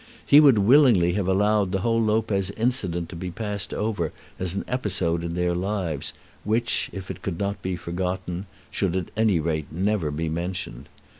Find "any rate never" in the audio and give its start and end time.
9.15-10.09